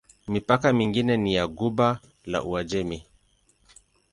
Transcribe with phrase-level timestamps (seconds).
[0.27, 3.05] Mipaka mingine ni ya Ghuba ya Uajemi.